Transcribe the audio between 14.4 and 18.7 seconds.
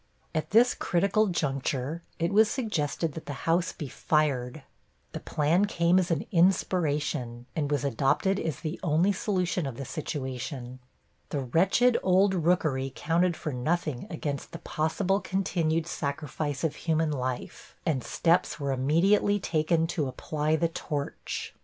the possible continued sacrifice of human life, and steps